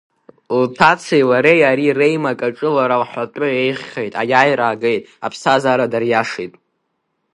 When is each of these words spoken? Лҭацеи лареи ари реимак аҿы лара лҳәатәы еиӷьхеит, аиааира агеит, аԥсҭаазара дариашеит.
Лҭацеи 0.61 1.23
лареи 1.29 1.61
ари 1.71 1.87
реимак 1.99 2.39
аҿы 2.47 2.69
лара 2.75 3.01
лҳәатәы 3.01 3.47
еиӷьхеит, 3.61 4.13
аиааира 4.21 4.65
агеит, 4.73 5.03
аԥсҭаазара 5.25 5.91
дариашеит. 5.91 6.53